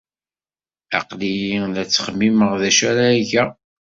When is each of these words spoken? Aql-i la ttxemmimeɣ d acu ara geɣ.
Aql-i 0.99 1.33
la 1.73 1.83
ttxemmimeɣ 1.85 2.51
d 2.61 2.63
acu 2.69 2.83
ara 2.91 3.07
geɣ. 3.29 3.49